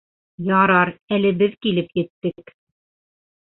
Ярар 0.45 0.91
әле 1.17 1.33
беҙ 1.41 1.53
килеп 1.67 1.93
еттек. 2.03 2.51